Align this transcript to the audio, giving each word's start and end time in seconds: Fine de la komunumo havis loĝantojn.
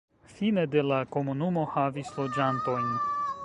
Fine 0.37 0.63
de 0.75 0.81
la 0.91 0.97
komunumo 1.17 1.67
havis 1.77 2.11
loĝantojn. 2.17 2.93